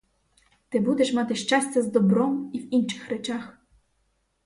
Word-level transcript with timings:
Ти 0.69 0.79
будеш 0.79 1.13
мати 1.13 1.35
щастя 1.35 1.81
з 1.81 1.87
добром 1.91 2.51
і 2.53 2.59
в 2.59 2.73
інших 2.73 3.09
речах. 3.09 3.57